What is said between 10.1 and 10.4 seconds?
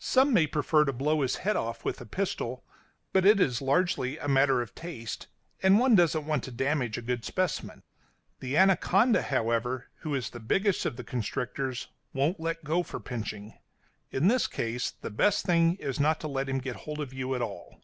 is the